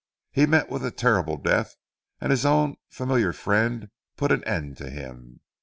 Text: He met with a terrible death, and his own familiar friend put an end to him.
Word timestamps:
He 0.31 0.47
met 0.47 0.67
with 0.67 0.83
a 0.83 0.89
terrible 0.89 1.37
death, 1.37 1.75
and 2.19 2.31
his 2.31 2.43
own 2.43 2.77
familiar 2.89 3.31
friend 3.33 3.91
put 4.17 4.31
an 4.31 4.43
end 4.45 4.77
to 4.77 4.89
him. 4.89 5.41